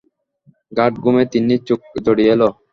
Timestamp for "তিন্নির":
1.31-1.61